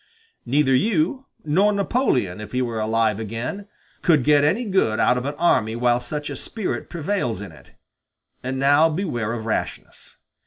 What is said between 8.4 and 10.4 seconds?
and now beware of rashness.